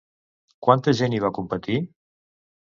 Quanta 0.67 0.93
gent 1.01 1.17
hi 1.17 1.19
va 1.27 1.31
competir? 1.39 1.77